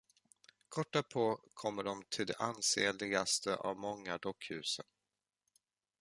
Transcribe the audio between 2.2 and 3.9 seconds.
det ansenligaste av de